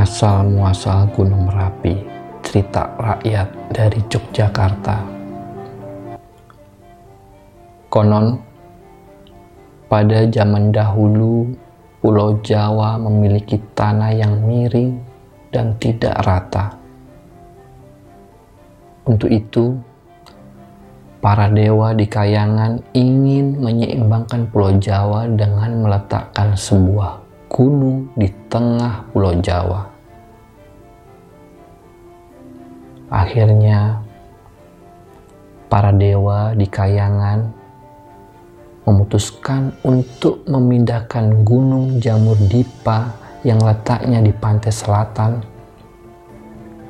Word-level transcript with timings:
Asal 0.00 0.48
muasal 0.48 1.12
Gunung 1.12 1.52
Merapi, 1.52 1.92
cerita 2.40 2.88
rakyat 2.96 3.52
dari 3.68 4.00
Yogyakarta. 4.08 4.96
Konon, 7.92 8.40
pada 9.92 10.24
zaman 10.24 10.72
dahulu, 10.72 11.52
Pulau 12.00 12.40
Jawa 12.40 12.96
memiliki 12.96 13.60
tanah 13.76 14.16
yang 14.16 14.40
miring 14.40 14.96
dan 15.52 15.76
tidak 15.76 16.16
rata. 16.24 16.72
Untuk 19.04 19.28
itu, 19.28 19.76
para 21.20 21.52
dewa 21.52 21.92
di 21.92 22.08
kayangan 22.08 22.80
ingin 22.96 23.60
menyeimbangkan 23.60 24.48
Pulau 24.48 24.72
Jawa 24.80 25.28
dengan 25.28 25.84
meletakkan 25.84 26.56
sebuah 26.56 27.20
gunung 27.52 28.08
di 28.16 28.32
tengah 28.48 29.04
Pulau 29.12 29.36
Jawa. 29.44 29.89
Akhirnya, 33.10 33.98
para 35.66 35.90
dewa 35.90 36.54
di 36.54 36.62
Kayangan 36.62 37.42
memutuskan 38.86 39.74
untuk 39.82 40.46
memindahkan 40.46 41.42
Gunung 41.42 41.98
Jamur 41.98 42.38
Dipa 42.38 43.10
yang 43.42 43.58
letaknya 43.66 44.22
di 44.22 44.30
pantai 44.30 44.70
selatan 44.70 45.42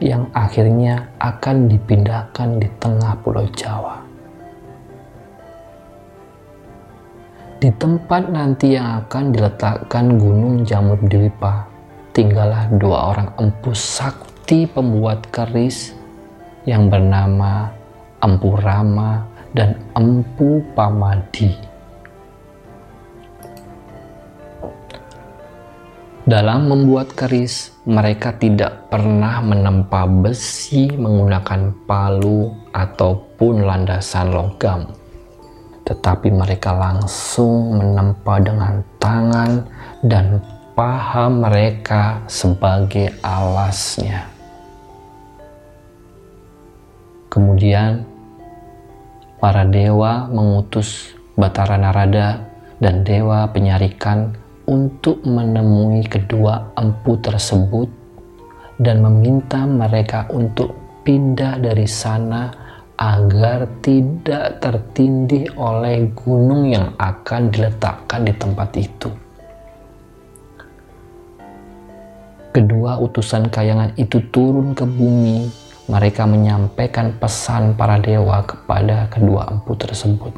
yang 0.00 0.28
akhirnya 0.32 1.08
akan 1.20 1.68
dipindahkan 1.68 2.56
di 2.56 2.68
tengah 2.80 3.16
Pulau 3.20 3.48
Jawa. 3.52 4.00
Di 7.60 7.68
tempat 7.76 8.32
nanti 8.32 8.76
yang 8.76 9.04
akan 9.04 9.36
diletakkan 9.36 10.16
Gunung 10.16 10.64
Jamur 10.64 10.96
Dwipa, 11.04 11.68
tinggallah 12.16 12.72
dua 12.76 13.12
orang 13.12 13.28
empu 13.36 13.76
sakti 13.76 14.64
pembuat 14.64 15.28
keris 15.28 15.99
yang 16.64 16.88
bernama 16.88 17.68
Empu 18.20 18.56
Rama 18.56 19.24
dan 19.52 19.76
Empu 19.96 20.64
Pamadi. 20.72 21.52
Dalam 26.24 26.70
membuat 26.70 27.16
keris, 27.18 27.74
mereka 27.88 28.30
tidak 28.38 28.86
pernah 28.86 29.42
menempa 29.42 30.06
besi 30.06 30.86
menggunakan 30.94 31.74
palu 31.88 32.54
ataupun 32.70 33.66
landasan 33.66 34.30
logam 34.30 35.00
tetapi 35.90 36.30
mereka 36.30 36.70
langsung 36.70 37.82
menempa 37.82 38.38
dengan 38.38 38.78
tangan 39.02 39.66
dan 40.06 40.38
paha 40.78 41.26
mereka 41.26 42.22
sebagai 42.30 43.10
alasnya. 43.26 44.29
Kemudian, 47.30 48.02
para 49.38 49.62
dewa 49.62 50.26
mengutus 50.26 51.14
Batara 51.38 51.78
Narada 51.78 52.42
dan 52.82 53.06
dewa 53.06 53.46
penyarikan 53.54 54.34
untuk 54.66 55.22
menemui 55.22 56.04
kedua 56.10 56.74
empu 56.74 57.14
tersebut 57.22 57.86
dan 58.82 58.98
meminta 58.98 59.62
mereka 59.62 60.26
untuk 60.34 60.74
pindah 61.06 61.62
dari 61.62 61.86
sana 61.86 62.50
agar 63.00 63.64
tidak 63.80 64.60
tertindih 64.60 65.48
oleh 65.56 66.12
gunung 66.12 66.68
yang 66.68 66.92
akan 67.00 67.48
diletakkan 67.48 68.28
di 68.28 68.34
tempat 68.36 68.70
itu. 68.76 69.10
Kedua 72.50 72.98
utusan 72.98 73.46
kayangan 73.48 73.94
itu 73.94 74.18
turun 74.28 74.74
ke 74.74 74.82
bumi. 74.82 75.59
Mereka 75.90 76.22
menyampaikan 76.22 77.18
pesan 77.18 77.74
para 77.74 77.98
dewa 77.98 78.46
kepada 78.46 79.10
kedua 79.10 79.50
empu 79.50 79.74
tersebut. 79.74 80.30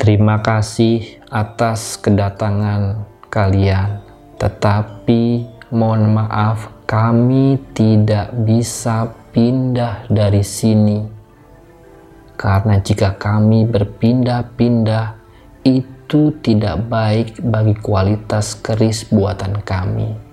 Terima 0.00 0.40
kasih 0.40 1.20
atas 1.28 2.00
kedatangan 2.00 3.04
kalian, 3.28 4.00
tetapi 4.40 5.44
mohon 5.72 6.16
maaf 6.16 6.72
kami 6.88 7.60
tidak 7.76 8.32
bisa 8.48 9.12
pindah 9.36 10.08
dari 10.08 10.40
sini. 10.40 11.04
Karena 12.32 12.80
jika 12.80 13.12
kami 13.20 13.68
berpindah-pindah, 13.68 15.20
itu 15.64 16.32
tidak 16.40 16.84
baik 16.88 17.40
bagi 17.44 17.76
kualitas 17.76 18.56
keris 18.60 19.08
buatan 19.08 19.60
kami. 19.64 20.23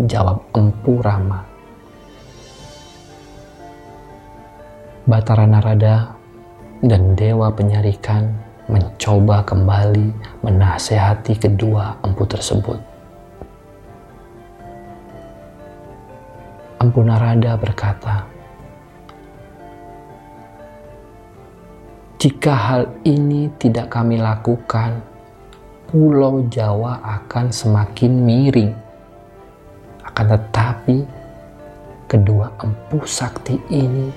Jawab 0.00 0.48
Empu 0.56 0.96
Rama. 1.04 1.44
Batara 5.04 5.44
Narada 5.44 6.16
dan 6.80 7.12
Dewa 7.12 7.52
Penyarikan 7.52 8.32
mencoba 8.72 9.44
kembali 9.44 10.40
menasehati 10.40 11.36
kedua 11.36 12.00
empu 12.00 12.24
tersebut. 12.24 12.80
Empu 16.80 17.04
Narada 17.04 17.60
berkata, 17.60 18.24
Jika 22.16 22.52
hal 22.56 22.82
ini 23.04 23.52
tidak 23.60 23.92
kami 23.92 24.16
lakukan, 24.16 25.04
Pulau 25.92 26.48
Jawa 26.48 27.04
akan 27.04 27.52
semakin 27.52 28.12
miring. 28.24 28.89
Akan 30.04 30.32
tetapi, 30.32 31.04
kedua 32.10 32.50
empu 32.58 33.04
sakti 33.04 33.60
ini 33.70 34.10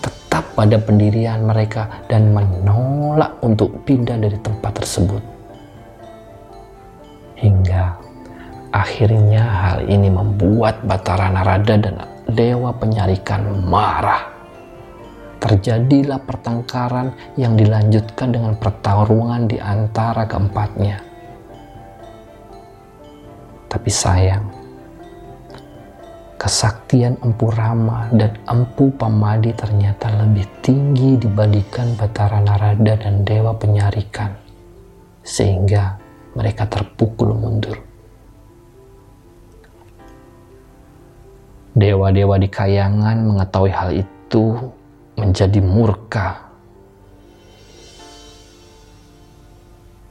tetap 0.00 0.46
pada 0.54 0.78
pendirian 0.78 1.42
mereka 1.42 2.06
dan 2.06 2.30
menolak 2.30 3.36
untuk 3.42 3.82
pindah 3.82 4.16
dari 4.16 4.38
tempat 4.38 4.72
tersebut. 4.78 5.22
Hingga 7.40 7.84
akhirnya 8.70 9.42
hal 9.42 9.78
ini 9.88 10.12
membuat 10.12 10.84
Batara 10.86 11.32
Narada 11.32 11.74
dan 11.74 11.96
dewa 12.30 12.70
penyarikan 12.70 13.64
marah. 13.66 14.30
Terjadilah 15.40 16.20
pertengkaran 16.20 17.16
yang 17.40 17.56
dilanjutkan 17.56 18.28
dengan 18.28 18.54
pertarungan 18.60 19.48
di 19.48 19.56
antara 19.56 20.28
keempatnya. 20.28 21.00
Tapi 23.72 23.88
sayang, 23.88 24.59
kesaktian 26.40 27.20
Empu 27.20 27.52
Rama 27.52 28.08
dan 28.16 28.32
Empu 28.48 28.88
Pamadi 28.96 29.52
ternyata 29.52 30.08
lebih 30.24 30.48
tinggi 30.64 31.20
dibandingkan 31.20 32.00
Batara 32.00 32.40
Narada 32.40 32.96
dan 32.96 33.28
Dewa 33.28 33.52
Penyarikan, 33.52 34.32
sehingga 35.20 36.00
mereka 36.32 36.64
terpukul 36.64 37.36
mundur. 37.36 37.76
Dewa-dewa 41.76 42.40
di 42.40 42.48
kayangan 42.48 43.20
mengetahui 43.20 43.72
hal 43.76 43.90
itu 43.92 44.44
menjadi 45.20 45.60
murka. 45.60 46.48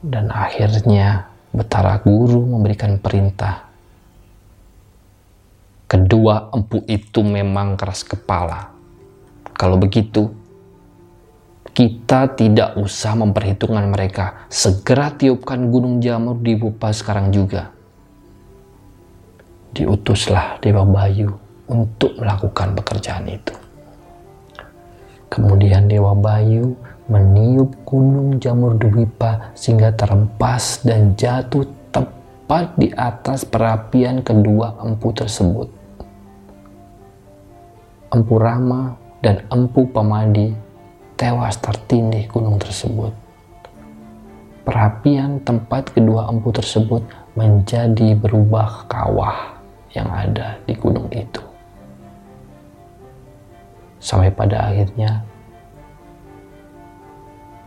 Dan 0.00 0.30
akhirnya 0.30 1.26
Betara 1.50 1.98
Guru 2.00 2.46
memberikan 2.46 2.96
perintah. 3.02 3.69
Kedua 5.90 6.54
empu 6.54 6.86
itu 6.86 7.18
memang 7.26 7.74
keras 7.74 8.06
kepala. 8.06 8.70
Kalau 9.58 9.74
begitu, 9.74 10.30
kita 11.74 12.30
tidak 12.38 12.78
usah 12.78 13.18
memperhitungkan 13.18 13.90
mereka. 13.90 14.46
Segera 14.46 15.10
tiupkan 15.10 15.66
gunung 15.66 15.98
jamur 15.98 16.38
di 16.38 16.54
Bupa 16.54 16.94
sekarang 16.94 17.34
juga. 17.34 17.74
Diutuslah 19.74 20.62
Dewa 20.62 20.86
Bayu 20.86 21.34
untuk 21.66 22.14
melakukan 22.22 22.78
pekerjaan 22.78 23.26
itu. 23.26 23.54
Kemudian 25.26 25.90
Dewa 25.90 26.14
Bayu 26.14 26.78
meniup 27.10 27.74
gunung 27.82 28.38
jamur 28.38 28.78
Dwipa 28.78 29.50
sehingga 29.58 29.90
terempas 29.90 30.86
dan 30.86 31.18
jatuh 31.18 31.66
tepat 31.90 32.78
di 32.78 32.94
atas 32.94 33.42
perapian 33.42 34.22
kedua 34.22 34.78
empu 34.86 35.10
tersebut. 35.10 35.79
Empu 38.10 38.36
Rama 38.36 38.98
dan 39.22 39.46
Empu 39.48 39.86
Pamadi 39.88 40.50
tewas 41.14 41.56
tertindih 41.62 42.26
gunung 42.26 42.58
tersebut. 42.58 43.14
Perapian 44.66 45.40
tempat 45.42 45.94
kedua 45.94 46.30
empu 46.30 46.52
tersebut 46.52 47.02
menjadi 47.34 48.14
berubah 48.14 48.86
kawah 48.86 49.58
yang 49.96 50.06
ada 50.06 50.60
di 50.68 50.74
gunung 50.78 51.10
itu 51.10 51.50
sampai 54.00 54.32
pada 54.32 54.72
akhirnya 54.72 55.20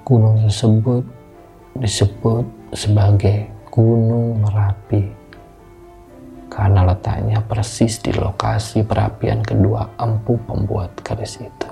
gunung 0.03 0.41
tersebut 0.43 1.05
disebut 1.77 2.43
sebagai 2.73 3.47
Gunung 3.69 4.41
Merapi 4.41 5.22
persis 7.45 7.99
di 7.99 8.15
lokasi 8.15 8.81
perapian 8.87 9.43
kedua 9.43 9.99
empu 9.99 10.39
pembuat 10.47 11.03
keris 11.03 11.39
itu. 11.39 11.62